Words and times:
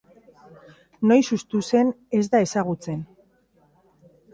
Noiz 1.11 1.21
hustu 1.37 1.63
zen 1.69 1.95
ez 2.21 2.25
da 2.33 2.45
ezagutzen. 2.49 3.09